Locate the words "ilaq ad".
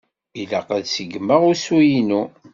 0.41-0.85